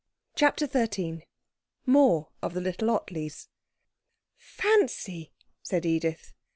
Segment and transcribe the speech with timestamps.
[0.33, 1.27] CHAPTER XIII
[1.85, 3.49] More of the Little Ottleys
[4.35, 5.31] 'Fancy!'
[5.61, 6.33] said Edith.